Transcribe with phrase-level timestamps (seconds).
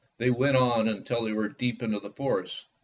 [0.17, 2.65] They went on until they were deep in the forest.